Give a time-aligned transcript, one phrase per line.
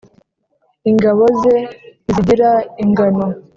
[0.89, 1.55] Ingabo ze
[2.03, 2.51] ntizigira
[2.83, 3.23] ingano,